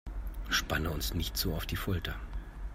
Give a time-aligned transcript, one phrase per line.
[0.49, 2.15] Spanne uns nicht so auf die Folter